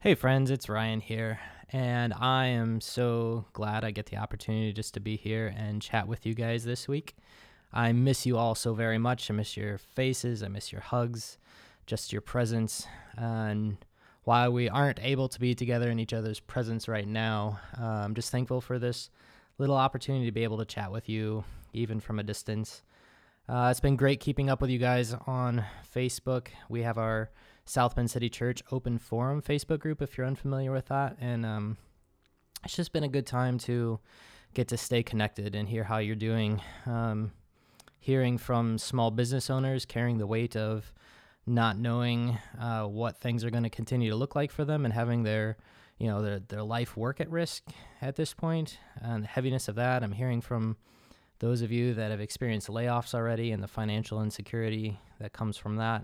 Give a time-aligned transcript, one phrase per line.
[0.00, 4.94] Hey, friends, it's Ryan here, and I am so glad I get the opportunity just
[4.94, 7.16] to be here and chat with you guys this week.
[7.72, 9.28] I miss you all so very much.
[9.28, 11.36] I miss your faces, I miss your hugs,
[11.84, 12.86] just your presence.
[13.16, 13.78] And
[14.22, 18.14] while we aren't able to be together in each other's presence right now, uh, I'm
[18.14, 19.10] just thankful for this
[19.58, 21.42] little opportunity to be able to chat with you,
[21.72, 22.84] even from a distance.
[23.48, 26.48] Uh, it's been great keeping up with you guys on Facebook.
[26.68, 27.30] We have our
[27.68, 31.16] South Bend City Church Open Forum Facebook group if you're unfamiliar with that.
[31.20, 31.76] And um,
[32.64, 34.00] it's just been a good time to
[34.54, 36.62] get to stay connected and hear how you're doing.
[36.86, 37.32] Um,
[38.00, 40.92] hearing from small business owners carrying the weight of
[41.46, 44.94] not knowing uh, what things are going to continue to look like for them and
[44.94, 45.56] having their
[45.98, 47.64] you know their, their life work at risk
[48.00, 50.76] at this point and the heaviness of that i'm hearing from
[51.40, 55.76] those of you that have experienced layoffs already and the financial insecurity that comes from
[55.76, 56.02] that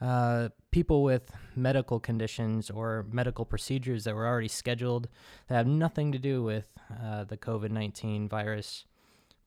[0.00, 5.08] uh, people with medical conditions or medical procedures that were already scheduled
[5.48, 6.66] that have nothing to do with
[7.02, 8.84] uh, the COVID 19 virus,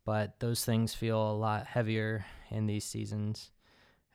[0.06, 3.52] but those things feel a lot heavier in these seasons.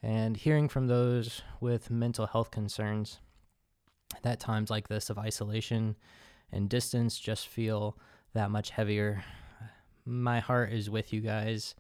[0.03, 3.21] And hearing from those with mental health concerns
[4.23, 5.97] that times like this of isolation
[6.51, 7.97] and distance just feel
[8.35, 9.25] that much heavier.
[10.05, 11.75] My heart is with you guys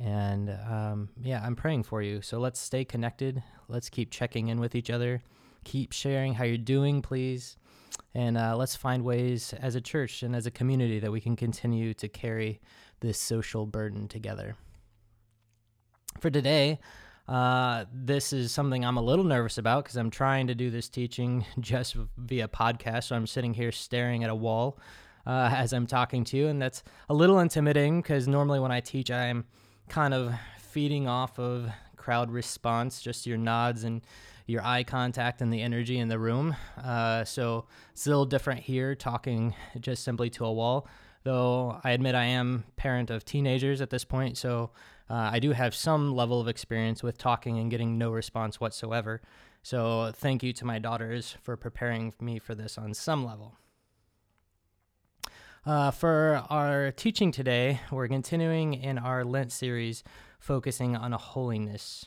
[0.00, 2.22] and um, yeah, I'm praying for you.
[2.22, 3.42] So let's stay connected.
[3.68, 5.22] Let's keep checking in with each other.
[5.64, 7.58] Keep sharing how you're doing, please.
[8.14, 11.36] And uh, let's find ways as a church and as a community that we can
[11.36, 12.60] continue to carry
[13.00, 14.56] this social burden together.
[16.18, 16.80] For today,
[17.28, 20.88] uh, this is something I'm a little nervous about because I'm trying to do this
[20.88, 23.04] teaching just via podcast.
[23.04, 24.78] So I'm sitting here staring at a wall
[25.26, 26.48] uh, as I'm talking to you.
[26.48, 29.44] And that's a little intimidating because normally when I teach, I'm
[29.90, 34.00] kind of feeding off of crowd response, just your nods and
[34.46, 36.56] your eye contact and the energy in the room.
[36.82, 40.88] Uh, so it's a little different here, talking just simply to a wall.
[41.22, 44.70] Though I admit I am parent of teenagers at this point, so
[45.10, 49.20] uh, I do have some level of experience with talking and getting no response whatsoever.
[49.62, 53.56] So thank you to my daughters for preparing me for this on some level.
[55.66, 60.02] Uh, for our teaching today, we're continuing in our Lent series
[60.38, 62.06] focusing on holiness.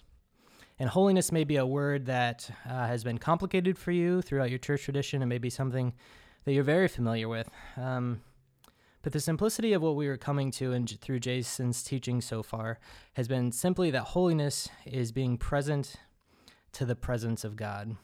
[0.79, 4.57] And holiness may be a word that uh, has been complicated for you throughout your
[4.57, 5.93] church tradition and maybe something
[6.45, 7.47] that you're very familiar with.
[7.77, 8.21] Um,
[9.03, 12.79] but the simplicity of what we are coming to and through Jason's teaching so far
[13.13, 15.97] has been simply that holiness is being present
[16.71, 17.97] to the presence of God.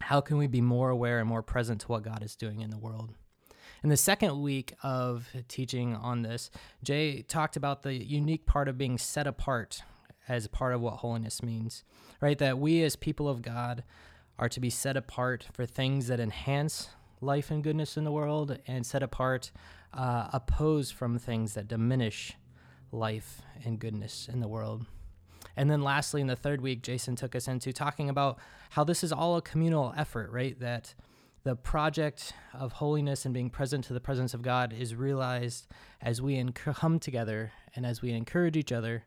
[0.00, 2.70] How can we be more aware and more present to what God is doing in
[2.70, 3.12] the world?
[3.84, 6.50] In the second week of teaching on this,
[6.82, 9.82] Jay talked about the unique part of being set apart
[10.26, 11.84] as part of what holiness means,
[12.18, 12.38] right?
[12.38, 13.84] That we as people of God
[14.38, 16.88] are to be set apart for things that enhance
[17.20, 19.52] life and goodness in the world and set apart,
[19.92, 22.32] uh, opposed from things that diminish
[22.90, 24.86] life and goodness in the world.
[25.58, 28.38] And then lastly, in the third week, Jason took us into talking about
[28.70, 30.58] how this is all a communal effort, right?
[30.58, 30.94] That
[31.44, 35.66] the project of holiness and being present to the presence of God is realized
[36.00, 39.04] as we come together and as we encourage each other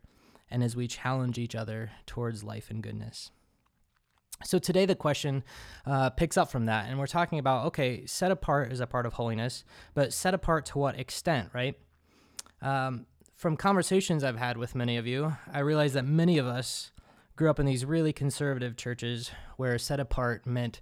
[0.50, 3.32] and as we challenge each other towards life and goodness.
[4.44, 5.42] So today the question
[5.84, 9.04] uh, picks up from that, and we're talking about okay, set apart is a part
[9.04, 11.76] of holiness, but set apart to what extent, right?
[12.62, 16.92] Um, from conversations I've had with many of you, I realize that many of us
[17.34, 20.80] grew up in these really conservative churches where set apart meant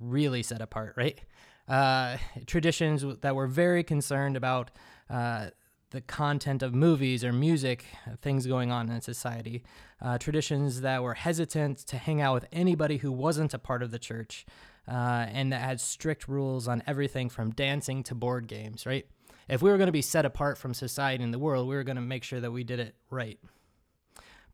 [0.00, 1.20] really set apart, right?
[1.68, 4.70] Uh, traditions that were very concerned about
[5.10, 5.48] uh,
[5.90, 7.84] the content of movies or music,
[8.20, 9.62] things going on in society.
[10.00, 13.90] Uh, traditions that were hesitant to hang out with anybody who wasn't a part of
[13.90, 14.46] the church,
[14.88, 19.06] uh, and that had strict rules on everything from dancing to board games, right?
[19.48, 21.84] If we were going to be set apart from society and the world, we were
[21.84, 23.38] going to make sure that we did it right.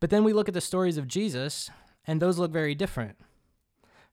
[0.00, 1.70] But then we look at the stories of Jesus,
[2.06, 3.16] and those look very different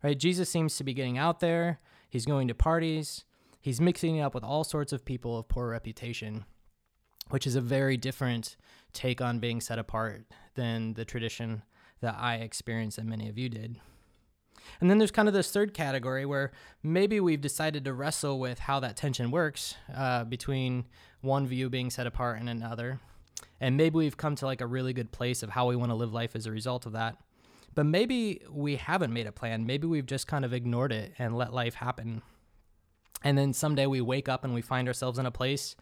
[0.04, 0.18] right?
[0.18, 1.80] Jesus seems to be getting out there.
[2.10, 3.26] He's going to parties.
[3.62, 6.46] He's mixing it up with all sorts of people of poor reputation,
[7.30, 8.56] which is a very different
[8.94, 10.26] take on being set apart
[10.56, 11.64] than the tradition
[12.02, 13.80] that I experienced and many of you did.
[14.80, 16.52] And then there's kind of this third category where
[16.84, 20.86] maybe we've decided to wrestle with how that tension works uh, between
[21.22, 23.00] one view being set apart and another.
[23.60, 25.96] And maybe we've come to like a really good place of how we want to
[25.96, 27.18] live life as a result of that.
[27.80, 29.66] But maybe we haven't made a plan.
[29.66, 32.22] Maybe we've just kind of ignored it and let life happen.
[33.24, 35.78] And then someday we wake up and we find ourselves in a place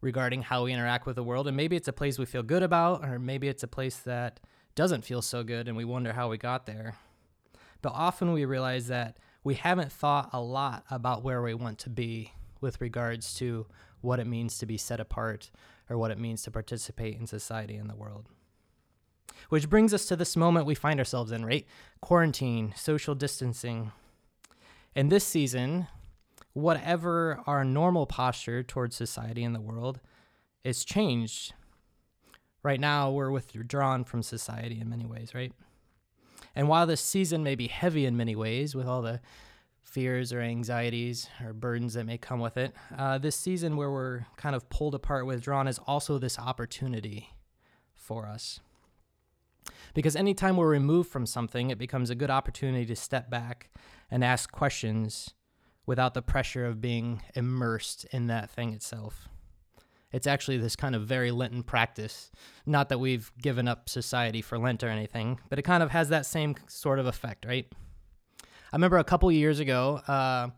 [0.00, 1.46] regarding how we interact with the world.
[1.46, 4.40] And maybe it's a place we feel good about, or maybe it's a place that
[4.74, 6.96] doesn't feel so good and we wonder how we got there.
[7.82, 11.90] But often we realize that we haven't thought a lot about where we want to
[11.90, 12.32] be
[12.62, 13.66] with regards to
[14.00, 15.50] what it means to be set apart
[15.90, 18.30] or what it means to participate in society and the world.
[19.48, 21.66] Which brings us to this moment we find ourselves in, right?
[22.00, 23.92] Quarantine, social distancing.
[24.94, 25.88] In this season,
[26.52, 30.00] whatever our normal posture towards society and the world
[30.64, 31.54] is changed.
[32.62, 35.52] Right now, we're withdrawn from society in many ways, right?
[36.54, 39.20] And while this season may be heavy in many ways with all the
[39.82, 44.26] fears or anxieties or burdens that may come with it, uh, this season where we're
[44.36, 47.30] kind of pulled apart, withdrawn, is also this opportunity
[47.94, 48.60] for us.
[49.94, 53.70] Because anytime we're removed from something, it becomes a good opportunity to step back
[54.10, 55.34] and ask questions
[55.86, 59.28] without the pressure of being immersed in that thing itself.
[60.12, 62.30] It's actually this kind of very Lenten practice.
[62.66, 66.10] Not that we've given up society for Lent or anything, but it kind of has
[66.10, 67.66] that same sort of effect, right?
[68.42, 70.48] I remember a couple years ago, uh,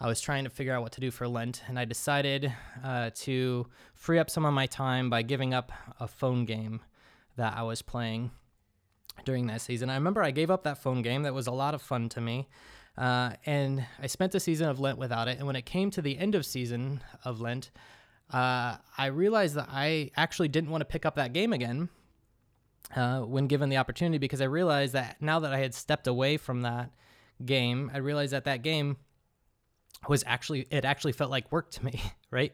[0.00, 3.10] I was trying to figure out what to do for Lent, and I decided uh,
[3.16, 6.80] to free up some of my time by giving up a phone game
[7.36, 8.30] that I was playing
[9.24, 9.90] during that season.
[9.90, 12.20] I remember I gave up that phone game that was a lot of fun to
[12.20, 12.48] me.
[12.96, 15.38] Uh, and I spent the season of Lent without it.
[15.38, 17.70] And when it came to the end of season of Lent,
[18.30, 21.88] uh, I realized that I actually didn't want to pick up that game again
[22.96, 26.36] uh, when given the opportunity because I realized that now that I had stepped away
[26.36, 26.90] from that
[27.44, 28.96] game, I realized that that game
[30.08, 32.00] was actually it actually felt like work to me,
[32.30, 32.52] right?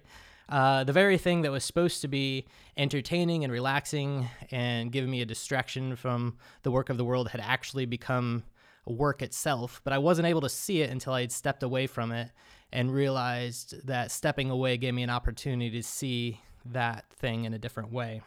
[0.49, 2.47] Uh, the very thing that was supposed to be
[2.77, 7.41] entertaining and relaxing and giving me a distraction from the work of the world had
[7.41, 8.43] actually become
[8.87, 12.13] work itself, but I wasn't able to see it until I had stepped away from
[12.13, 12.31] it
[12.73, 17.59] and realized that stepping away gave me an opportunity to see that thing in a
[17.59, 18.23] different way.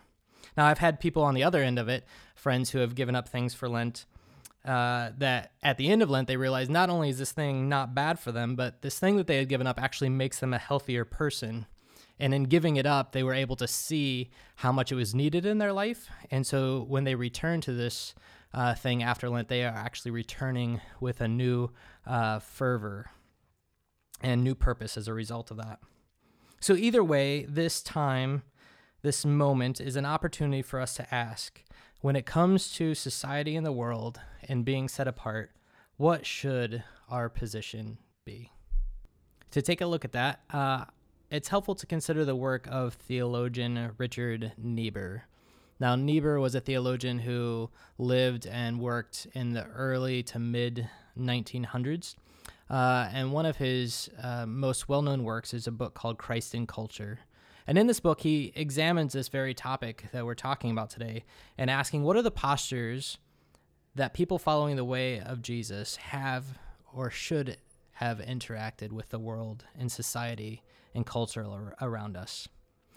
[0.56, 3.29] Now, I've had people on the other end of it, friends who have given up
[3.29, 4.06] things for Lent,
[4.65, 7.95] uh, that at the end of Lent, they realize not only is this thing not
[7.95, 10.59] bad for them, but this thing that they had given up actually makes them a
[10.59, 11.65] healthier person.
[12.21, 15.44] And in giving it up, they were able to see how much it was needed
[15.44, 16.07] in their life.
[16.29, 18.13] And so when they return to this
[18.53, 21.71] uh, thing after Lent, they are actually returning with a new
[22.06, 23.09] uh, fervor
[24.21, 25.79] and new purpose as a result of that.
[26.59, 28.44] So, either way, this time,
[29.01, 31.63] this moment is an opportunity for us to ask
[32.01, 35.51] when it comes to society and the world and being set apart,
[35.97, 38.51] what should our position be?
[39.51, 40.85] To take a look at that, uh,
[41.31, 45.23] it's helpful to consider the work of theologian Richard Niebuhr.
[45.79, 52.15] Now, Niebuhr was a theologian who lived and worked in the early to mid 1900s.
[52.69, 56.53] Uh, and one of his uh, most well known works is a book called Christ
[56.53, 57.19] and Culture.
[57.65, 61.23] And in this book, he examines this very topic that we're talking about today
[61.57, 63.17] and asking what are the postures
[63.95, 66.59] that people following the way of Jesus have
[66.93, 67.57] or should
[67.93, 70.61] have interacted with the world and society
[70.93, 71.45] and culture
[71.81, 72.47] around us?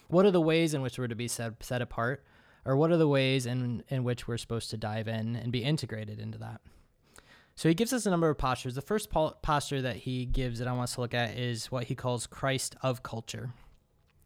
[0.08, 2.25] What are the ways in which we're to be set, set apart?
[2.64, 5.62] or what are the ways in, in which we're supposed to dive in and be
[5.62, 6.61] integrated into that?
[7.56, 8.75] So he gives us a number of postures.
[8.75, 11.85] The first posture that he gives that I want us to look at is what
[11.85, 13.50] he calls Christ of culture.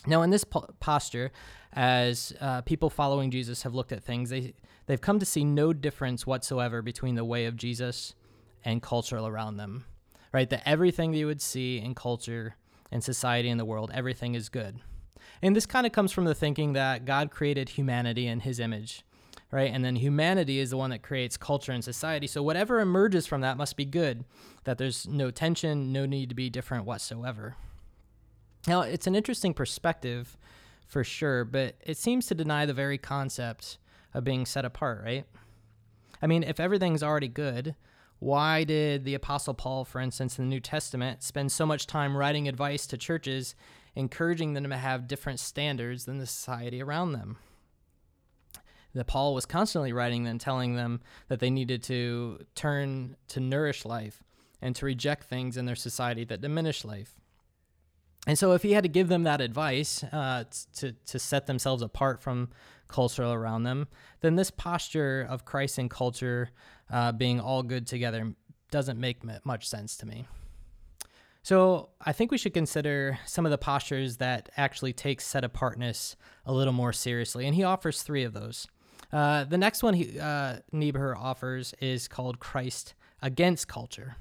[0.07, 1.31] Now, in this po- posture,
[1.73, 4.55] as uh, people following Jesus have looked at things, they
[4.87, 8.15] they've come to see no difference whatsoever between the way of Jesus
[8.65, 9.85] and culture around them.
[10.33, 12.57] Right, that everything that you would see in culture
[12.91, 14.81] and society in the world, everything is good.
[15.43, 19.03] And this kind of comes from the thinking that God created humanity in his image,
[19.51, 19.71] right?
[19.73, 22.27] And then humanity is the one that creates culture and society.
[22.27, 24.25] So whatever emerges from that must be good,
[24.65, 27.57] that there's no tension, no need to be different whatsoever.
[28.67, 30.37] Now, it's an interesting perspective
[30.87, 33.79] for sure, but it seems to deny the very concept
[34.15, 35.27] of being set apart, right?
[36.21, 37.77] I mean, if everything's already good,
[38.19, 42.17] why did the Apostle Paul, for instance, in the New Testament, spend so much time
[42.17, 43.55] writing advice to churches
[43.95, 47.37] encouraging them to have different standards than the society around them.
[48.95, 53.85] That Paul was constantly writing them, telling them that they needed to turn to nourish
[53.85, 54.23] life
[54.61, 57.21] and to reject things in their society that diminish life.
[58.27, 60.45] And so, if he had to give them that advice uh,
[60.77, 62.49] to, to set themselves apart from
[62.89, 63.87] culture around them,
[64.21, 66.51] then this posture of Christ and culture
[66.91, 68.35] uh, being all good together
[68.71, 70.27] doesn't make much sense to me.
[71.43, 76.17] So I think we should consider some of the postures that actually take set apartness
[76.45, 78.67] a little more seriously, and he offers three of those.
[79.11, 84.17] Uh, the next one he uh, Niebuhr offers is called Christ against culture.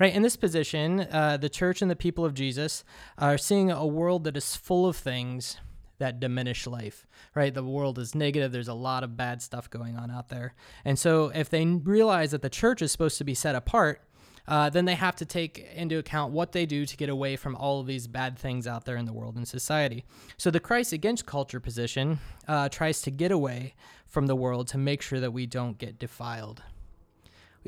[0.00, 2.84] Right in this position, uh, the church and the people of Jesus
[3.16, 5.58] are seeing a world that is full of things
[5.98, 7.06] that diminish life.
[7.34, 8.52] Right, the world is negative.
[8.52, 12.30] There's a lot of bad stuff going on out there, and so if they realize
[12.30, 14.02] that the church is supposed to be set apart,
[14.48, 17.54] uh, then they have to take into account what they do to get away from
[17.54, 20.04] all of these bad things out there in the world and society.
[20.38, 23.74] So the Christ against culture position uh, tries to get away
[24.06, 26.62] from the world to make sure that we don't get defiled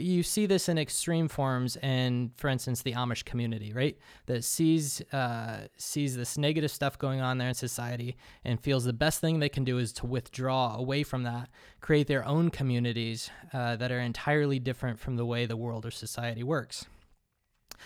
[0.02, 3.96] you see this in extreme forms in for instance the amish community right?
[4.26, 8.92] That sees uh, sees this negative stuff going on there in society and feels the
[8.92, 11.48] best thing they can do is to withdraw away from that
[11.80, 15.90] create their own communities uh, that are entirely different from the way the world or
[15.90, 16.86] society works.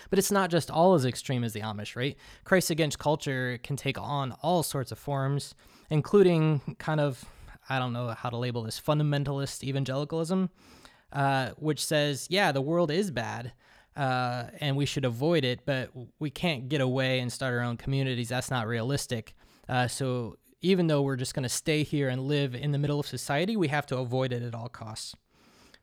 [0.09, 2.17] But it's not just all as extreme as the amish right?
[2.43, 5.55] Christ against culture can take on all sorts of forms
[5.89, 7.25] including kind of
[7.69, 10.49] i don't know how to label this fundamentalist evangelicalism
[11.11, 13.53] uh, which says, yeah, the world is bad.
[13.95, 17.77] Uh, and we should avoid it, but we can't get away and start our own
[17.77, 18.27] communities.
[18.27, 19.33] That's not realistic.
[19.69, 22.99] Uh, so even though we're just going to stay here and live in the middle
[22.99, 25.15] of society, we have to avoid it at all costs,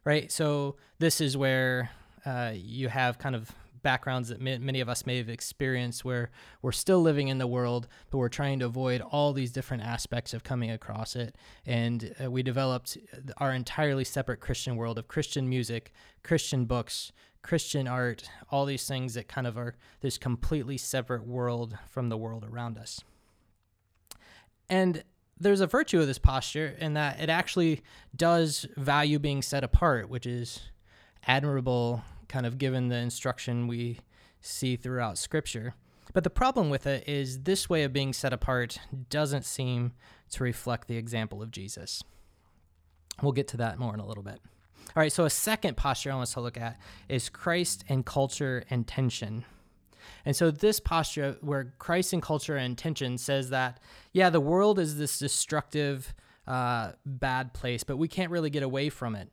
[0.04, 0.30] right?
[0.30, 1.90] So this is where
[2.26, 3.50] uh, you have kind of
[3.82, 7.88] backgrounds that many of us may have experienced where we're still living in the world,
[8.10, 11.36] but we're trying to avoid all these different aspects of coming across it.
[11.66, 12.96] And uh, we developed
[13.38, 17.12] our entirely separate Christian world of Christian music, Christian books,
[17.42, 22.16] Christian art, all these things that kind of are this completely separate world from the
[22.16, 23.02] world around us.
[24.68, 25.02] And
[25.38, 27.82] there's a virtue of this posture in that it actually
[28.14, 30.60] does value being set apart, which is
[31.26, 33.98] admirable kind of given the instruction we
[34.40, 35.74] see throughout Scripture.
[36.14, 38.78] But the problem with it is this way of being set apart
[39.10, 39.92] doesn't seem
[40.30, 42.02] to reflect the example of Jesus.
[43.20, 44.40] We'll get to that more in a little bit.
[44.96, 48.04] All right, so a second posture I want us to look at is Christ and
[48.04, 49.44] culture and tension.
[50.24, 53.78] And so this posture where Christ and culture and tension says that,
[54.12, 56.14] yeah, the world is this destructive,
[56.46, 59.28] uh, bad place, but we can't really get away from it.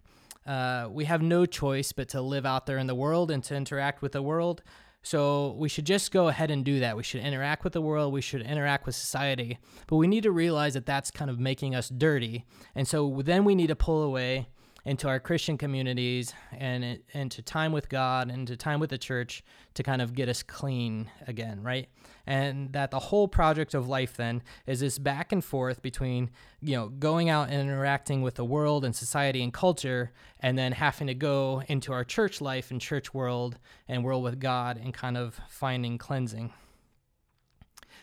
[0.46, 3.56] Uh, we have no choice but to live out there in the world and to
[3.56, 4.62] interact with the world.
[5.02, 6.98] So we should just go ahead and do that.
[6.98, 8.12] We should interact with the world.
[8.12, 9.58] We should interact with society.
[9.88, 12.46] But we need to realize that that's kind of making us dirty.
[12.76, 14.50] And so then we need to pull away
[14.86, 19.44] into our Christian communities and into time with God and to time with the church
[19.74, 21.90] to kind of get us clean again, right?
[22.26, 26.30] And that the whole project of life then is this back and forth between,
[26.62, 30.72] you know, going out and interacting with the world and society and culture and then
[30.72, 33.58] having to go into our church life and church world
[33.88, 36.54] and world with God and kind of finding cleansing.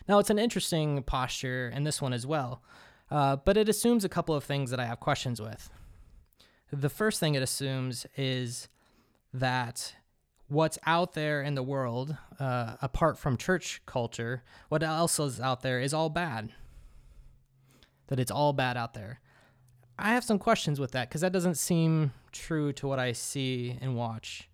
[0.07, 2.61] Now, it's an interesting posture in this one as well,
[3.11, 5.69] uh, but it assumes a couple of things that I have questions with
[6.71, 8.67] the first thing it assumes is
[9.33, 9.95] that
[10.47, 15.61] what's out there in the world, uh, apart from church culture, what else is out
[15.61, 16.51] there is all bad.
[18.07, 19.19] That it's all bad out there.
[19.99, 23.77] I have some questions with that because that doesn't seem true to what I see
[23.81, 24.49] and watch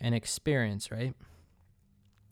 [0.00, 1.14] and experience, right?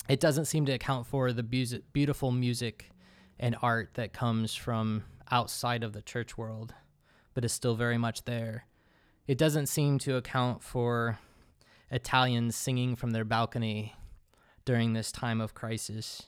[0.08, 2.90] It doesn't seem to account for the beautiful music
[3.38, 6.74] and art that comes from outside of the church world,
[7.34, 8.66] but is still very much there
[9.26, 11.18] it doesn't seem to account for
[11.90, 13.94] Italians singing from their balcony
[14.64, 16.22] during this time of crisis.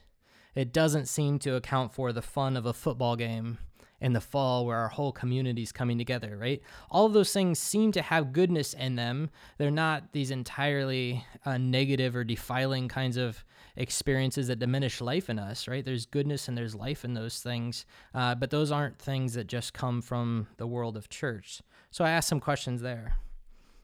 [0.54, 3.58] It doesn't seem to account for the fun of a football game
[4.00, 6.60] in the fall where our whole community's coming together, right?
[6.90, 9.30] All of those things seem to have goodness in them.
[9.56, 13.44] They're not these entirely uh, negative or defiling kinds of
[13.76, 15.84] experiences that diminish life in us, right?
[15.84, 19.72] There's goodness and there's life in those things, uh, but those aren't things that just
[19.72, 21.62] come from the world of church.
[21.94, 23.18] So I asked some questions there.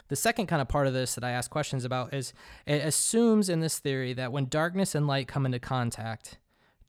[0.08, 2.32] The second kind of part of this that I ask questions about is
[2.66, 6.36] it assumes in this theory that when darkness and light come into contact,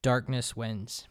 [0.01, 1.07] darkness wins,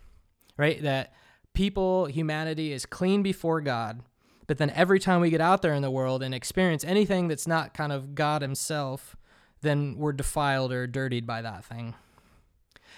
[0.57, 0.83] right?
[0.83, 1.13] That
[1.55, 4.01] people, humanity is clean before God.
[4.49, 7.47] But then every time we get out there in the world and experience anything that's
[7.47, 9.15] not kind of God Himself,
[9.61, 11.95] then we're defiled or dirtied by that thing.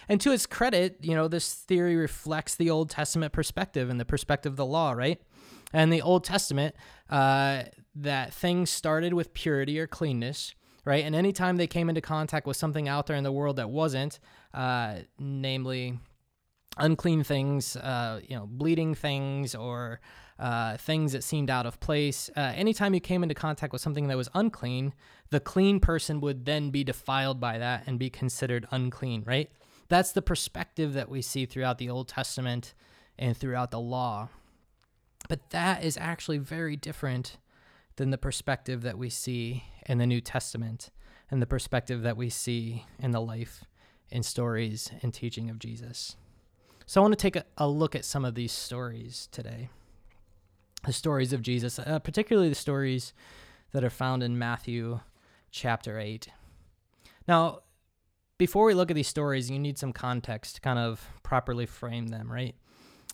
[0.09, 4.07] And to its credit, you know, this theory reflects the Old Testament perspective and the
[4.07, 5.21] perspective of the law, right?
[5.73, 6.75] And the Old Testament,
[7.11, 7.65] uh,
[7.95, 11.05] that things started with purity or cleanness, right?
[11.05, 14.19] And anytime they came into contact with something out there in the world that wasn't,
[14.55, 15.99] uh, namely
[16.79, 20.01] unclean things, uh, you know, bleeding things or
[20.39, 22.31] uh, things that seemed out of place.
[22.37, 24.95] Uh, anytime you came into contact with something that was unclean,
[25.31, 29.51] the clean person would then be defiled by that and be considered unclean, right?
[29.89, 32.75] That's the perspective that we see throughout the Old Testament
[33.19, 34.31] and throughout the law.
[35.29, 37.39] But that is actually very different
[37.97, 40.91] than the perspective that we see in the New Testament
[41.31, 43.65] and the perspective that we see in the life
[44.11, 46.17] and stories and teaching of Jesus.
[46.87, 49.71] So I want to take a, a look at some of these stories today.
[50.85, 53.13] The stories of Jesus, uh, particularly the stories
[53.73, 55.01] that are found in Matthew
[55.51, 56.29] chapter 8.
[57.29, 57.61] Now,
[58.37, 62.09] before we look at these stories, you need some context to kind of properly frame
[62.09, 62.57] them, right?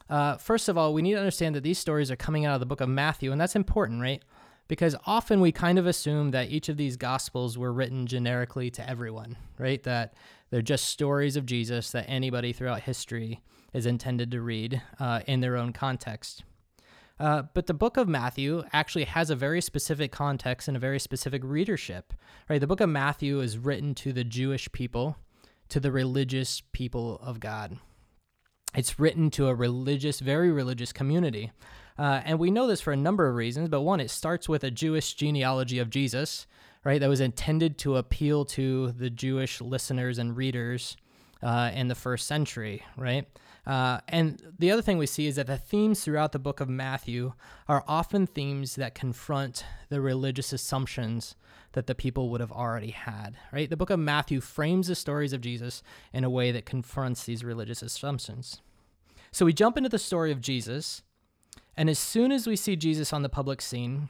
[0.09, 2.61] Uh, first of all, we need to understand that these stories are coming out of
[2.61, 4.23] the book of Matthew, and that's important, right?
[4.67, 8.89] Because often we kind of assume that each of these gospels were written generically to
[8.89, 9.83] everyone, right?
[9.83, 10.15] That
[10.51, 13.41] they're just stories of Jesus that anybody throughout history
[13.73, 16.43] is intended to read uh, in their own context.
[17.21, 21.01] Uh, but the book of Matthew actually has a very specific context and a very
[21.01, 22.15] specific readership,
[22.49, 22.61] right?
[22.61, 25.17] The book of Matthew is written to the Jewish people,
[25.69, 27.79] to the religious people of God.
[28.75, 31.53] It's written to a religious, very religious community.
[31.99, 34.63] Uh, and we know this for a number of reasons, but one, it starts with
[34.63, 36.47] a Jewish genealogy of Jesus,
[36.85, 37.01] right?
[37.01, 40.97] That was intended to appeal to the Jewish listeners and readers
[41.43, 43.27] uh, in the first century, right?
[43.67, 46.69] Uh, and the other thing we see is that the themes throughout the book of
[46.69, 47.33] Matthew
[47.69, 51.35] are often themes that confront the religious assumptions
[51.73, 53.69] that the people would have already had, right?
[53.69, 55.83] The book of Matthew frames the stories of Jesus
[56.13, 58.61] in a way that confronts these religious assumptions.
[59.31, 61.03] So we jump into the story of Jesus,
[61.77, 64.09] and as soon as we see Jesus on the public scene,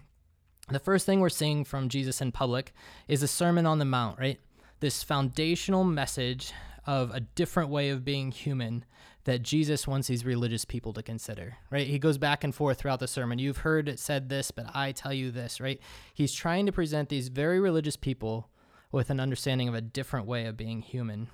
[0.68, 2.72] the first thing we're seeing from Jesus in public
[3.08, 4.38] is the Sermon on the Mount, right?
[4.80, 6.52] This foundational message
[6.86, 8.84] of a different way of being human
[9.28, 11.87] that Jesus wants these religious people to consider, right?
[11.87, 13.38] He goes back and forth throughout the sermon.
[13.38, 15.78] You've heard it said this, but I tell you this, right?
[16.14, 18.49] He's trying to present these very religious people
[18.90, 21.28] with an understanding of a different way of being human.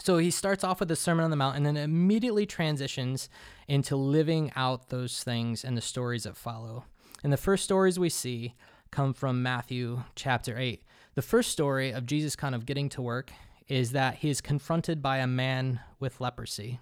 [0.00, 3.30] So he starts off with the Sermon on the Mount and then immediately transitions
[3.66, 6.84] into living out those things in the stories that follow.
[7.22, 8.56] And the first stories we see
[8.90, 10.82] come from Matthew chapter 8.
[11.14, 13.32] The first story of Jesus kind of getting to work
[13.68, 16.80] is that he is confronted by a man with leprosy.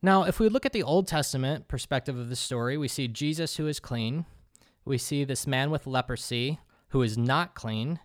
[0.00, 3.56] Now, if we look at the Old Testament perspective of the story, we see Jesus
[3.56, 4.26] who is clean.
[4.84, 8.00] We see this man with leprosy who is not clean,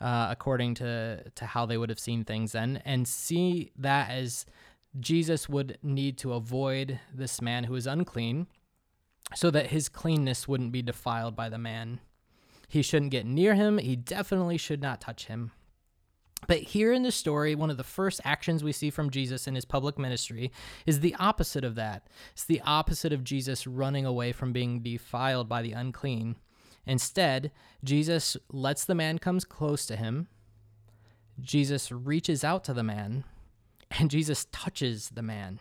[0.00, 4.46] uh, according to, to how they would have seen things then, and see that as
[4.98, 8.46] Jesus would need to avoid this man who is unclean
[9.34, 12.00] so that his cleanness wouldn't be defiled by the man.
[12.68, 13.78] He shouldn't get near him.
[13.78, 15.50] He definitely should not touch him.
[16.46, 19.54] But here in the story, one of the first actions we see from Jesus in
[19.54, 20.50] his public ministry
[20.86, 22.06] is the opposite of that.
[22.32, 26.36] It's the opposite of Jesus running away from being defiled by the unclean.
[26.86, 27.52] Instead,
[27.84, 30.28] Jesus lets the man come close to him.
[31.40, 33.24] Jesus reaches out to the man,
[33.90, 35.60] and Jesus touches the man.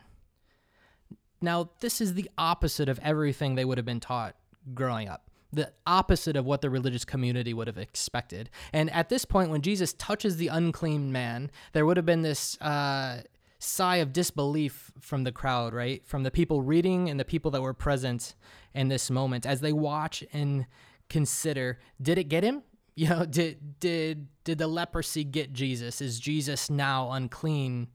[1.41, 4.35] Now, this is the opposite of everything they would have been taught
[4.73, 8.49] growing up the opposite of what the religious community would have expected.
[8.71, 12.59] And at this point, when Jesus touches the unclean man, there would have been this
[12.61, 13.21] uh,
[13.59, 16.05] sigh of disbelief from the crowd, right?
[16.05, 18.35] From the people reading and the people that were present
[18.73, 20.65] in this moment as they watch and
[21.09, 22.63] consider did it get him?
[22.95, 26.01] You know, did did did the leprosy get Jesus?
[26.01, 27.87] Is Jesus now unclean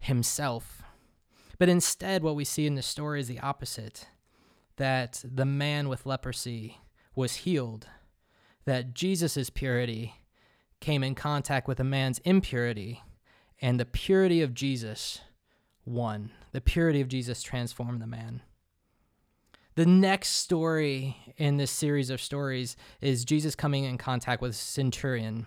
[0.00, 0.82] himself?
[1.58, 4.08] But instead, what we see in the story is the opposite
[4.76, 6.76] that the man with leprosy
[7.20, 7.86] was healed,
[8.64, 10.14] that Jesus' purity
[10.80, 13.02] came in contact with a man's impurity,
[13.60, 15.20] and the purity of Jesus
[15.84, 16.30] won.
[16.52, 18.42] The purity of Jesus transformed the man.
[19.74, 24.54] The next story in this series of stories is Jesus coming in contact with a
[24.54, 25.46] centurion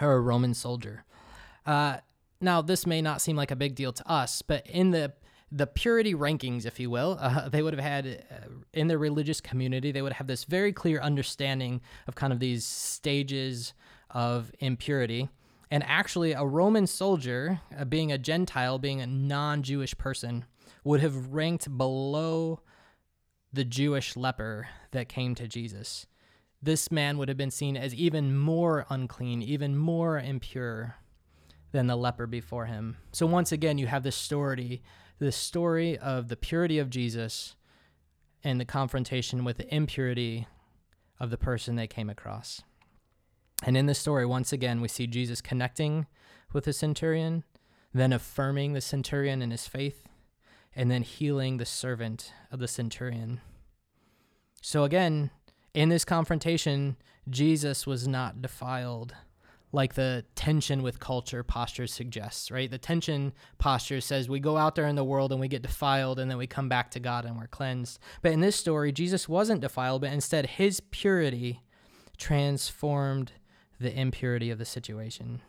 [0.00, 1.04] or a Roman soldier.
[1.66, 1.98] Uh,
[2.40, 5.12] now, this may not seem like a big deal to us, but in the
[5.54, 9.40] the purity rankings, if you will, uh, they would have had uh, in their religious
[9.40, 13.72] community, they would have this very clear understanding of kind of these stages
[14.10, 15.28] of impurity.
[15.70, 20.44] And actually, a Roman soldier, uh, being a Gentile, being a non Jewish person,
[20.82, 22.60] would have ranked below
[23.52, 26.06] the Jewish leper that came to Jesus.
[26.62, 30.96] This man would have been seen as even more unclean, even more impure
[31.72, 32.96] than the leper before him.
[33.12, 34.82] So, once again, you have this story
[35.18, 37.56] the story of the purity of Jesus
[38.42, 40.46] and the confrontation with the impurity
[41.18, 42.62] of the person they came across.
[43.62, 46.06] And in this story, once again, we see Jesus connecting
[46.52, 47.44] with the centurion,
[47.92, 50.06] then affirming the centurion in his faith,
[50.76, 53.40] and then healing the servant of the centurion.
[54.60, 55.30] So, again,
[55.72, 56.96] in this confrontation,
[57.28, 59.14] Jesus was not defiled
[59.74, 62.70] like the tension with culture posture suggests, right?
[62.70, 66.20] The tension posture says we go out there in the world and we get defiled
[66.20, 67.98] and then we come back to God and we're cleansed.
[68.22, 71.60] But in this story, Jesus wasn't defiled, but instead his purity
[72.16, 73.32] transformed
[73.80, 75.42] the impurity of the situation.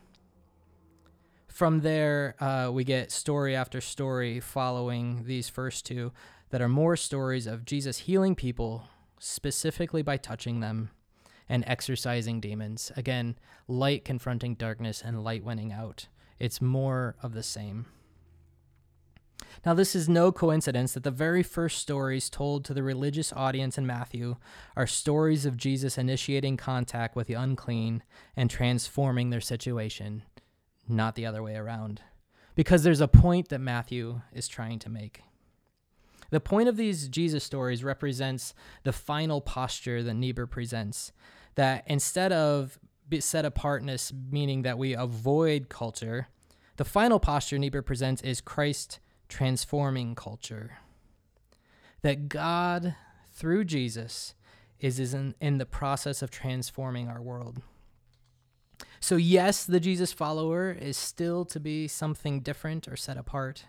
[1.46, 6.12] From there, uh, we get story after story following these first two
[6.50, 8.88] that are more stories of Jesus healing people
[9.20, 10.90] specifically by touching them
[11.48, 12.92] and exorcising demons.
[12.96, 13.36] Again,
[13.68, 16.08] light confronting darkness and light winning out.
[16.38, 17.86] It's more of the same.
[19.64, 23.78] Now, this is no coincidence that the very first stories told to the religious audience
[23.78, 24.36] in Matthew
[24.76, 28.02] are stories of Jesus initiating contact with the unclean
[28.36, 30.22] and transforming their situation,
[30.88, 32.02] not the other way around.
[32.54, 35.22] Because there's a point that Matthew is trying to make.
[36.30, 41.12] The point of these Jesus stories represents the final posture that Niebuhr presents
[41.56, 42.78] that instead of
[43.20, 46.28] set apartness, meaning that we avoid culture,
[46.76, 50.78] the final posture Niebuhr presents is Christ transforming culture.
[52.02, 52.94] That God,
[53.32, 54.34] through Jesus,
[54.78, 57.62] is, is in, in the process of transforming our world.
[59.00, 63.64] So, yes, the Jesus follower is still to be something different or set apart,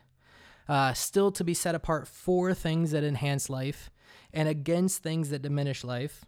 [0.67, 3.89] uh, still to be set apart for things that enhance life
[4.34, 6.26] and against things that diminish life.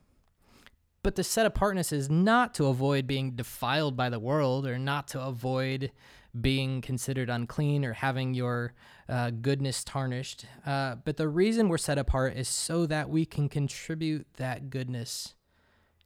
[1.02, 5.08] But the set apartness is not to avoid being defiled by the world or not
[5.10, 5.92] to avoid
[6.40, 8.74] being considered unclean or having your
[9.08, 10.46] uh, goodness tarnished.
[10.66, 15.36] Uh, but the reason we're set apart is so that we can contribute that goodness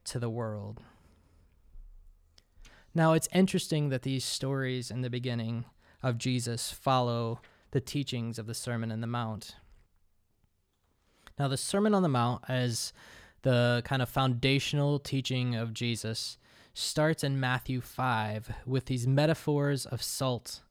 [0.06, 0.82] to the world.
[2.96, 5.66] Now, it's interesting that these stories in the beginning
[6.04, 9.56] of Jesus follow the teachings of the Sermon on the Mount.
[11.40, 12.94] Now, the Sermon on the Mount, as
[13.44, 16.38] the kind of foundational teaching of Jesus,
[16.74, 20.62] starts in Matthew 5 with these metaphors of salt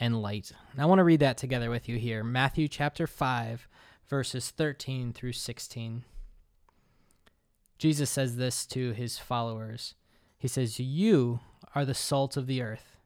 [0.00, 0.52] and light.
[0.72, 2.24] And I want to read that together with you here.
[2.24, 3.68] Matthew chapter 5,
[4.08, 6.04] verses 13 through 16.
[7.78, 9.94] Jesus says this to his followers.
[10.38, 11.40] He says, You
[11.74, 12.96] are the salt of the earth.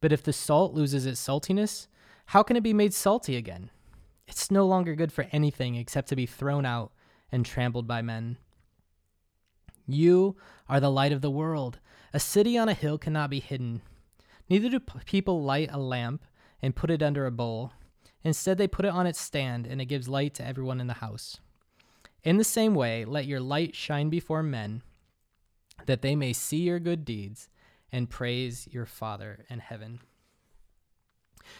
[0.00, 1.88] But if the salt loses its saltiness,
[2.26, 3.70] how can it be made salty again?
[4.26, 6.92] It's no longer good for anything except to be thrown out
[7.34, 8.36] and trampled by men.
[9.88, 10.36] You
[10.68, 11.80] are the light of the world.
[12.12, 13.82] A city on a hill cannot be hidden.
[14.48, 16.24] Neither do people light a lamp
[16.62, 17.72] and put it under a bowl.
[18.22, 20.94] Instead, they put it on its stand, and it gives light to everyone in the
[20.94, 21.38] house.
[22.22, 24.82] In the same way, let your light shine before men,
[25.86, 27.48] that they may see your good deeds
[27.90, 29.98] and praise your Father in heaven.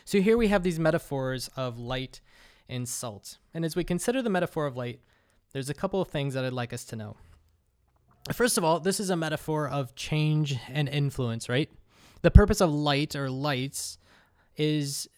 [0.05, 2.21] So here we have these metaphors of light
[2.69, 3.39] and salt.
[3.53, 5.01] And as we consider the metaphor of light,
[5.55, 7.17] there's a couple of things that I'd like us to know.
[8.33, 11.71] First of all, this is a metaphor of change and influence, right?
[12.23, 13.99] The purpose of light or lights
[14.57, 15.09] is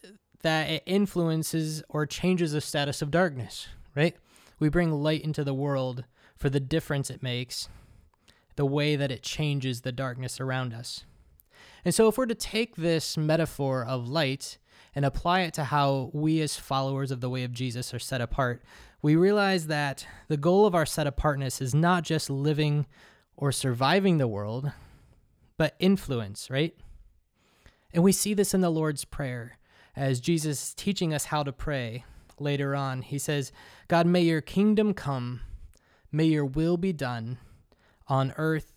[0.43, 4.15] that it influences or changes the status of darkness, right?
[4.59, 6.05] We bring light into the world
[6.37, 7.69] for the difference it makes,
[8.57, 11.05] the way that it changes the darkness around us.
[11.83, 14.59] And so, if we're to take this metaphor of light
[14.95, 18.21] and apply it to how we, as followers of the way of Jesus, are set
[18.21, 18.63] apart,
[19.07, 22.87] we realize that the goal of our set apartness is not just living
[23.37, 24.73] or surviving the world,
[25.57, 26.77] but influence, right?
[27.95, 29.59] And we see this in the Lord's Prayer
[29.95, 32.05] as Jesus is teaching us how to pray
[32.41, 33.03] later on.
[33.03, 33.53] He says,
[33.87, 35.41] God, may your kingdom come,
[36.11, 37.39] may your will be done
[38.09, 38.73] on earth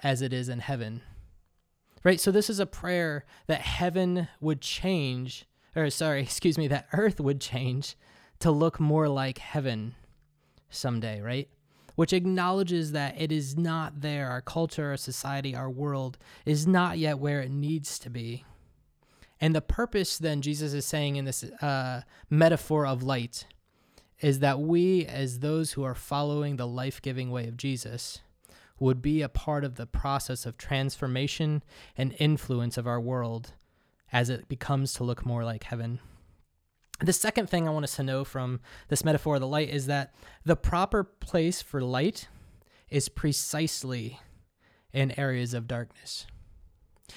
[0.00, 1.00] as it is in heaven.
[2.02, 2.18] Right?
[2.18, 7.20] So, this is a prayer that heaven would change, or sorry, excuse me, that earth
[7.20, 7.94] would change
[8.40, 9.94] to look more like heaven
[10.68, 11.48] someday, right?
[11.94, 14.28] Which acknowledges that it is not there.
[14.28, 18.44] Our culture, our society, our world is not yet where it needs to be.
[19.40, 23.46] And the purpose, then, Jesus is saying in this uh, metaphor of light,
[24.20, 28.20] is that we, as those who are following the life giving way of Jesus,
[28.78, 31.62] would be a part of the process of transformation
[31.96, 33.52] and influence of our world
[34.12, 36.00] as it becomes to look more like heaven.
[37.02, 39.86] The second thing I want us to know from this metaphor of the light is
[39.86, 42.28] that the proper place for light
[42.90, 44.20] is precisely
[44.92, 46.26] in areas of darkness.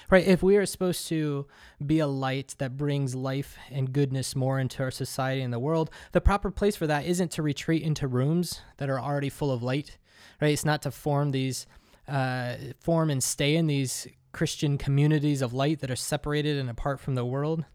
[0.09, 0.25] Right?
[0.25, 1.47] If we are supposed to
[1.85, 5.91] be a light that brings life and goodness more into our society and the world,
[6.13, 9.61] the proper place for that isn't to retreat into rooms that are already full of
[9.61, 9.97] light.
[10.41, 10.53] Right?
[10.53, 11.67] It's not to form these,
[12.07, 16.99] uh, form and stay in these Christian communities of light that are separated and apart
[16.99, 17.65] from the world.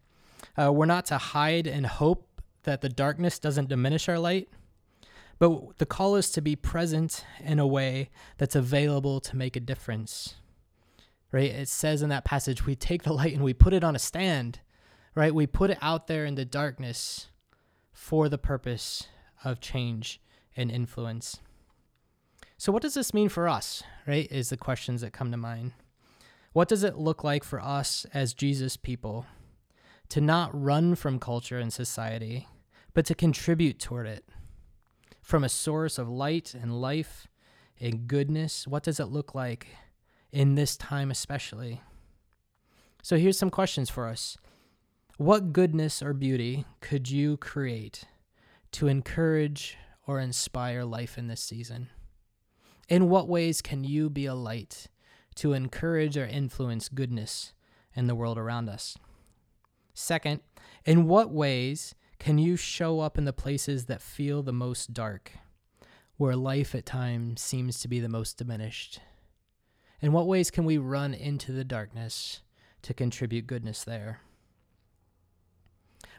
[0.59, 4.49] Uh, we're not to hide and hope that the darkness doesn't diminish our light,
[5.39, 9.61] but the call is to be present in a way that's available to make a
[9.61, 10.35] difference.
[11.31, 11.51] Right?
[11.51, 14.01] It says in that passage, we take the light and we put it on a
[14.01, 14.61] stand,
[15.15, 15.35] right?
[15.35, 17.29] We put it out there in the darkness
[17.93, 19.07] for the purpose
[19.45, 20.21] of change
[20.57, 21.39] and influence.
[22.57, 24.27] So, what does this mean for us, right?
[24.33, 25.73] Is the questions that come to mind.
[26.53, 29.27] What does it look like for us as Jesus people?
[30.11, 32.49] To not run from culture and society,
[32.95, 34.25] but to contribute toward it.
[35.21, 37.29] From a source of light and life
[37.81, 38.67] and goodness?
[38.67, 39.69] What does it look like
[40.33, 41.83] in this time, especially?
[43.03, 44.37] So here's some questions for us.
[45.17, 48.05] What goodness or beauty could you create
[48.73, 51.91] to encourage or inspire life in this season?
[52.89, 54.87] In what ways can you be a light
[55.37, 57.53] to encourage or influence goodness
[57.95, 58.97] in the world around us?
[59.99, 60.43] Second,
[60.85, 65.33] in what ways can you show up in the places that feel the most dark,
[66.17, 69.01] where life at times seems to be the most diminished?
[70.01, 72.43] In what ways can we run into the darkness
[72.83, 74.21] to contribute goodness there?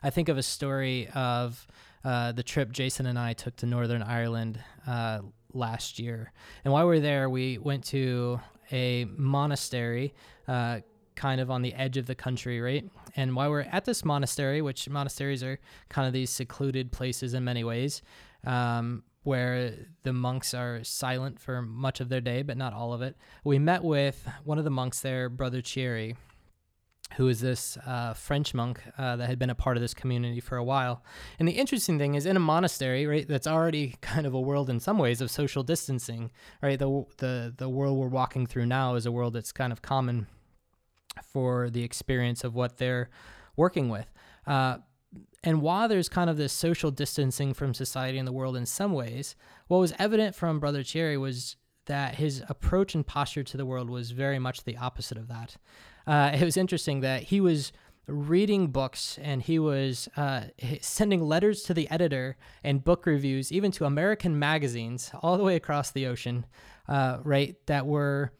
[0.04, 1.66] I think of a story of
[2.04, 5.22] uh, the trip Jason and I took to Northern Ireland uh,
[5.54, 6.34] last year.
[6.66, 8.42] And while we were there, we went to
[8.74, 10.14] a monastery
[10.50, 10.82] uh,
[11.20, 12.90] kind of on the edge of the country, right?
[13.18, 17.44] And while we're at this monastery, which monasteries are kind of these secluded places in
[17.44, 18.02] many ways,
[18.48, 23.02] um, where the monks are silent for much of their day, but not all of
[23.02, 26.16] it, we met with one of the monks there, Brother Thierry
[27.16, 30.40] who is this uh, French monk uh, that had been a part of this community
[30.40, 31.04] for a while.
[31.40, 34.70] And the interesting thing is, in a monastery, right, that's already kind of a world
[34.70, 36.30] in some ways of social distancing,
[36.62, 36.78] right?
[36.78, 40.28] The the the world we're walking through now is a world that's kind of common
[41.24, 43.10] for the experience of what they're
[43.56, 44.12] working with.
[44.48, 44.78] Uh,
[45.44, 48.94] and while there's kind of this social distancing from society and the world in some
[48.94, 49.36] ways,
[49.68, 51.56] what was evident from Brother Thierry was
[51.86, 55.58] that his approach and posture to the world was very much the opposite of that
[56.10, 57.72] uh, it was interesting that he was
[58.08, 60.42] reading books and he was uh,
[60.82, 65.56] sending letters to the editor and book reviews, even to American magazines all the way
[65.56, 66.48] across the ocean,
[66.88, 68.32] uh, right, that were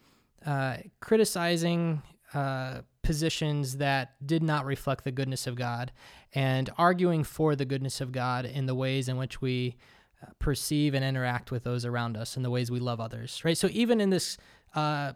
[0.48, 2.02] uh, criticizing
[2.34, 5.92] uh, positions that did not reflect the goodness of God
[6.34, 9.78] and arguing for the goodness of God in the ways in which we
[10.22, 13.58] uh, perceive and interact with those around us and the ways we love others, right?
[13.58, 14.38] So even in this
[14.76, 15.14] uh,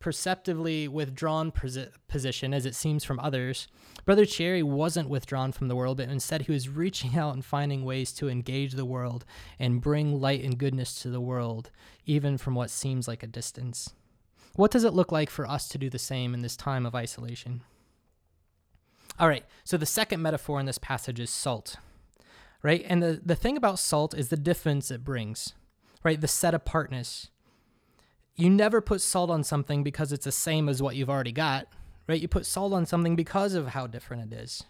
[0.00, 1.52] perceptively withdrawn
[2.08, 3.68] position as it seems from others,
[4.04, 7.84] Brother Thierry wasn't withdrawn from the world, but instead he was reaching out and finding
[7.84, 9.24] ways to engage the world
[9.58, 11.70] and bring light and goodness to the world,
[12.06, 13.94] even from what seems like a distance.
[14.54, 16.94] What does it look like for us to do the same in this time of
[16.94, 17.62] isolation?
[19.18, 21.76] All right, so the second metaphor in this passage is salt,
[22.62, 22.84] right?
[22.88, 25.54] And the, the thing about salt is the difference it brings,
[26.02, 26.20] right?
[26.20, 27.28] The set apartness
[28.40, 31.66] you never put salt on something because it's the same as what you've already got,
[32.08, 32.20] right?
[32.20, 34.64] You put salt on something because of how different it is.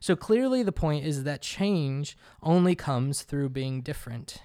[0.00, 4.38] So clearly, the point is that change only comes through being different,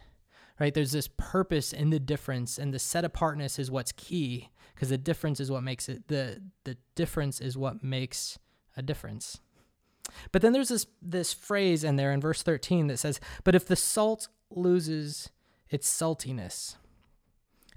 [0.60, 0.74] right?
[0.74, 4.98] There's this purpose in the difference, and the set apartness is what's key because the
[4.98, 8.40] difference is what makes it the the difference is what makes
[8.76, 9.40] a difference.
[10.32, 13.66] But then there's this this phrase in there in verse 13 that says, "But if
[13.66, 15.30] the salt loses
[15.70, 16.76] its saltiness,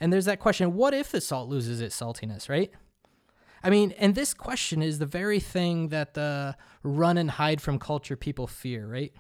[0.01, 2.73] and there's that question what if the salt loses its saltiness, right?
[3.63, 7.79] I mean, and this question is the very thing that the run and hide from
[7.79, 9.13] culture people fear, right?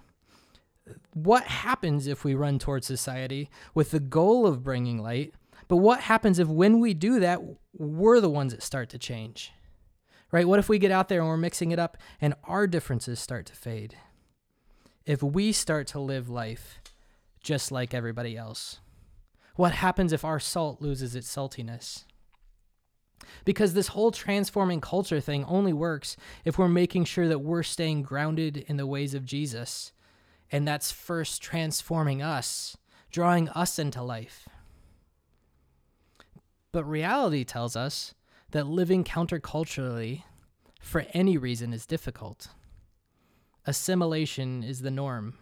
[1.12, 5.34] What happens if we run towards society with the goal of bringing light?
[5.68, 7.40] But what happens if when we do that,
[7.72, 9.52] we're the ones that start to change?
[10.30, 10.48] Right?
[10.48, 13.46] What if we get out there and we're mixing it up and our differences start
[13.46, 13.96] to fade?
[15.06, 16.80] If we start to live life
[17.40, 18.80] just like everybody else?
[19.56, 22.04] What happens if our salt loses its saltiness?
[23.44, 28.02] Because this whole transforming culture thing only works if we're making sure that we're staying
[28.02, 29.92] grounded in the ways of Jesus.
[30.50, 32.76] And that's first transforming us,
[33.10, 34.48] drawing us into life.
[36.72, 38.14] But reality tells us
[38.50, 40.22] that living counterculturally
[40.80, 42.48] for any reason is difficult.
[43.66, 45.38] Assimilation is the norm.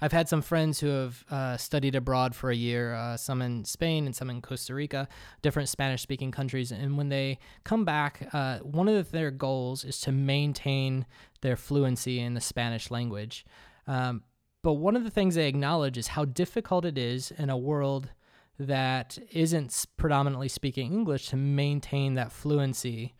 [0.00, 3.64] I've had some friends who have uh, studied abroad for a year, uh, some in
[3.64, 5.08] Spain and some in Costa Rica,
[5.42, 6.70] different Spanish speaking countries.
[6.72, 11.06] And when they come back, uh, one of their goals is to maintain
[11.40, 13.44] their fluency in the Spanish language.
[13.86, 14.22] Um,
[14.62, 18.10] but one of the things they acknowledge is how difficult it is in a world
[18.58, 23.14] that isn't predominantly speaking English to maintain that fluency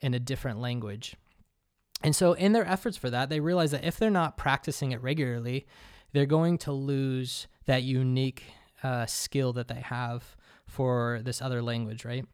[0.00, 1.16] in a different language.
[2.02, 5.00] And so, in their efforts for that, they realize that if they're not practicing it
[5.02, 5.66] regularly,
[6.12, 8.44] they're going to lose that unique
[8.82, 12.24] uh, skill that they have for this other language, right?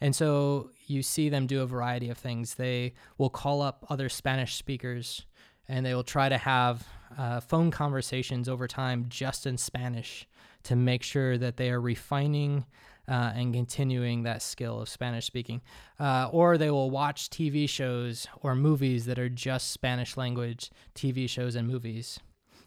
[0.00, 2.54] And so you see them do a variety of things.
[2.54, 5.26] They will call up other Spanish speakers
[5.68, 10.26] and they will try to have uh, phone conversations over time just in Spanish
[10.64, 12.66] to make sure that they are refining
[13.08, 15.60] uh, and continuing that skill of Spanish speaking.
[16.00, 21.28] Uh, or they will watch TV shows or movies that are just Spanish language TV
[21.28, 22.18] shows and movies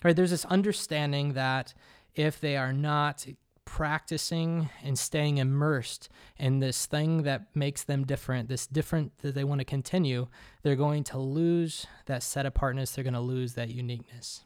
[0.06, 0.16] right?
[0.16, 1.74] There's this understanding that
[2.14, 3.26] if they are not
[3.66, 9.44] practicing and staying immersed in this thing that makes them different, this different that they
[9.44, 10.28] want to continue,
[10.62, 12.92] they're going to lose that set apartness.
[12.92, 14.44] They're going to lose that uniqueness.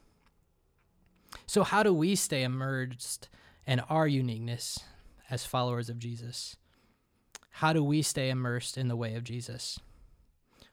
[1.46, 3.28] So, how do we stay immersed
[3.66, 4.80] in our uniqueness
[5.28, 6.56] as followers of Jesus?
[7.50, 9.78] How do we stay immersed in the way of Jesus?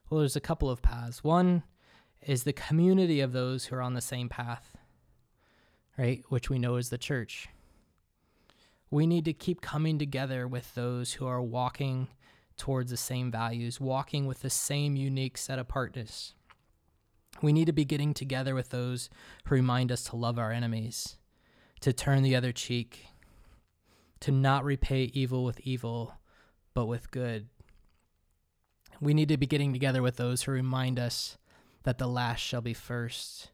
[0.10, 1.26] Well, there's a couple of paths.
[1.26, 1.64] One
[2.22, 4.77] is the community of those who are on the same path,
[5.98, 6.24] right?
[6.30, 7.48] Which we know is the church.
[8.90, 12.08] We need to keep coming together with those who are walking
[12.58, 16.34] towards the same values, walking with the same unique set apartness.
[17.42, 19.10] We need to be getting together with those
[19.46, 21.18] who remind us to love our enemies,
[21.82, 23.08] to turn the other cheek,
[24.22, 26.14] to not repay evil with evil,
[26.74, 27.48] but with good.
[29.00, 31.38] We need to be getting together with those who remind us
[31.84, 33.52] that the last shall be first,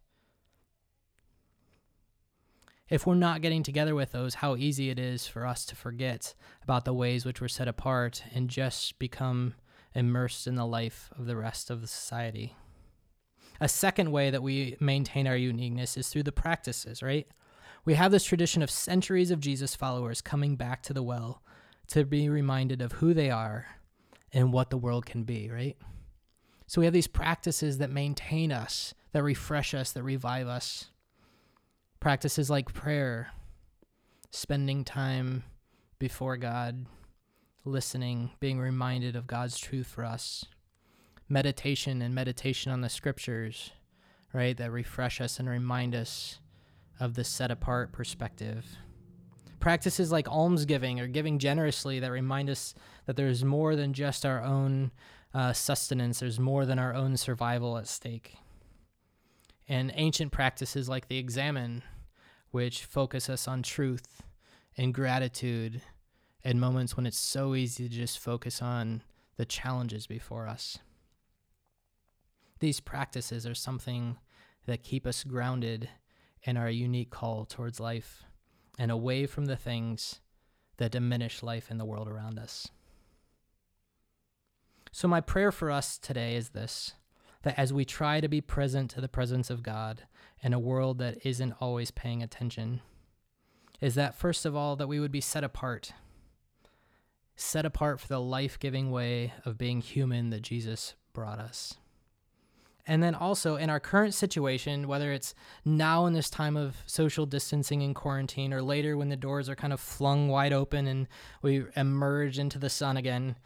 [2.94, 6.36] if we're not getting together with those, how easy it is for us to forget
[6.62, 9.56] about the ways which we're set apart and just become
[9.96, 12.56] immersed in the life of the rest of the society.
[13.60, 17.26] A second way that we maintain our uniqueness is through the practices, right?
[17.84, 21.42] We have this tradition of centuries of Jesus followers coming back to the well
[21.88, 23.66] to be reminded of who they are
[24.32, 25.78] and what the world can be, right?
[26.68, 30.92] So we have these practices that maintain us, that refresh us, that revive us.
[32.04, 33.32] Practices like prayer,
[34.30, 35.46] spending time
[36.00, 36.86] before God,
[37.63, 40.44] listening, being reminded of God's truth for us,
[41.30, 43.72] meditation and meditation on the scriptures,
[44.34, 46.42] right, that refresh us and remind us
[47.00, 48.66] of the set apart perspective.
[49.62, 54.44] Practices like almsgiving or giving generously that remind us that there's more than just our
[54.44, 54.92] own
[55.34, 58.36] uh, sustenance, there's more than our own survival at stake.
[59.70, 61.82] And ancient practices like the examen
[62.54, 64.22] which focus us on truth
[64.78, 65.82] and gratitude
[66.44, 69.02] in moments when it's so easy to just focus on
[69.38, 70.78] the challenges before us.
[72.60, 74.18] These practices are something
[74.68, 75.89] that keep us grounded
[76.44, 78.24] in our unique call towards life
[78.78, 80.22] and away from the things
[80.78, 82.68] that diminish life in the world around us.
[84.92, 86.94] So, my prayer for us today is this
[87.44, 90.04] that as we try to be present to the presence of God
[90.42, 92.82] in a world that isn't always paying attention,
[93.80, 95.94] is that first of all, that we would be set apart,
[97.36, 101.76] set apart for the life giving way of being human that Jesus brought us.
[102.86, 107.26] And then also in our current situation, whether it's now in this time of social
[107.26, 111.08] distancing and quarantine or later when the doors are kind of flung wide open and
[111.42, 113.38] we emerge into the sun again,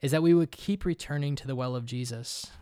[0.00, 2.52] is that we would keep returning to the well of Jesus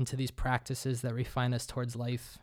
[0.00, 2.38] into these practices that refine us towards life.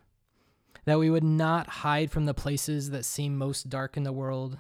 [0.85, 4.57] That we would not hide from the places that seem most dark in the world,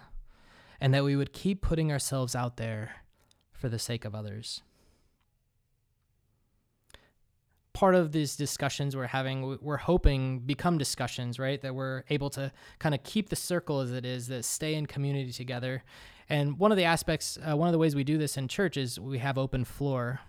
[0.81, 2.97] and that we would keep putting ourselves out there
[3.53, 4.61] for the sake of others.
[7.71, 11.61] Part of these discussions we're having, we're hoping become discussions, right?
[11.61, 14.87] That we're able to kind of keep the circle as it is, that stay in
[14.87, 15.83] community together.
[16.27, 18.75] And one of the aspects, uh, one of the ways we do this in church
[18.75, 20.19] is we have open floor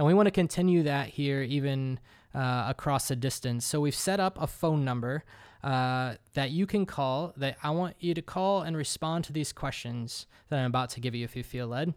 [0.00, 2.00] and we want to continue that here even
[2.34, 3.66] uh, across a distance.
[3.66, 5.24] So we've set up a phone number
[5.62, 9.52] uh, that you can call that I want you to call and respond to these
[9.52, 11.92] questions that I'm about to give you if you feel led.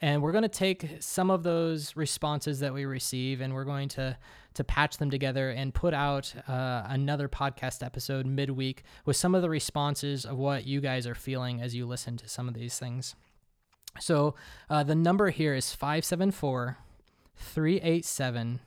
[0.00, 3.90] And we're going to take some of those responses that we receive and we're going
[3.90, 4.16] to
[4.54, 9.42] to patch them together and put out uh, another podcast episode midweek with some of
[9.42, 12.78] the responses of what you guys are feeling as you listen to some of these
[12.78, 13.14] things.
[14.00, 14.36] So
[14.70, 16.78] uh, the number here is 574
[17.36, 18.60] 387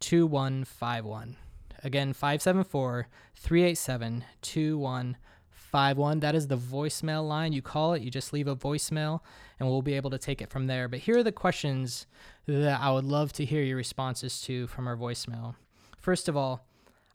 [0.00, 1.36] 2151.
[1.82, 6.20] Again, 574 387 2151.
[6.20, 7.52] That is the voicemail line.
[7.52, 9.20] You call it, you just leave a voicemail,
[9.58, 10.88] and we'll be able to take it from there.
[10.88, 12.06] But here are the questions
[12.46, 15.54] that I would love to hear your responses to from our voicemail.
[15.98, 16.66] First of all,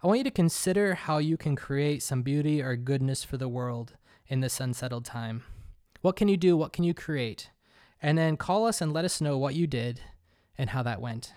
[0.04, 3.50] I want you to consider how you can create some beauty or goodness for the
[3.50, 3.94] world
[4.28, 5.44] in this unsettled time.
[6.02, 6.56] What can you do?
[6.56, 7.50] What can you create?
[8.02, 10.02] And then call us and let us know what you did
[10.58, 11.34] and how that went.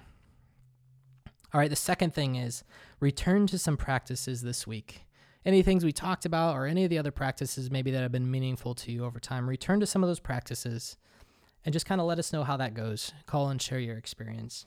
[1.53, 2.63] All right, the second thing is
[3.01, 5.07] return to some practices this week.
[5.45, 8.31] Any things we talked about or any of the other practices maybe that have been
[8.31, 10.99] meaningful to you over time, return to some of those practices
[11.65, 13.13] and just kind of let us know how that goes.
[13.27, 14.67] Call and share your experience.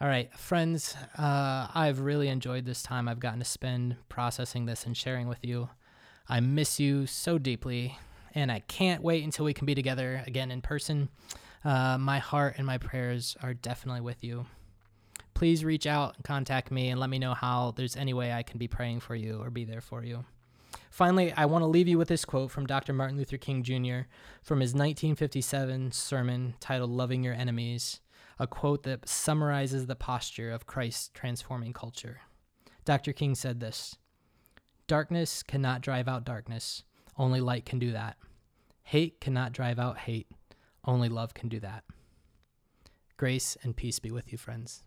[0.00, 4.84] All right, friends, uh, I've really enjoyed this time I've gotten to spend processing this
[4.84, 5.70] and sharing with you.
[6.28, 7.96] I miss you so deeply,
[8.34, 11.08] and I can't wait until we can be together again in person
[11.66, 14.46] uh, my heart and my prayers are definitely with you.
[15.34, 18.44] Please reach out and contact me and let me know how there's any way I
[18.44, 20.24] can be praying for you or be there for you.
[20.90, 22.92] Finally, I want to leave you with this quote from Dr.
[22.92, 24.06] Martin Luther King Jr.
[24.42, 28.00] from his 1957 sermon titled Loving Your Enemies,
[28.38, 32.20] a quote that summarizes the posture of Christ's transforming culture.
[32.84, 33.12] Dr.
[33.12, 33.96] King said this
[34.86, 36.84] Darkness cannot drive out darkness,
[37.18, 38.16] only light can do that.
[38.84, 40.28] Hate cannot drive out hate,
[40.86, 41.84] only love can do that.
[43.16, 44.82] Grace and peace be with you, friends.